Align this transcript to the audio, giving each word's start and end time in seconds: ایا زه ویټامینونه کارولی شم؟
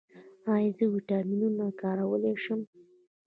ایا 0.53 0.71
زه 0.77 0.85
ویټامینونه 0.93 1.65
کارولی 1.81 2.35
شم؟ 2.43 2.59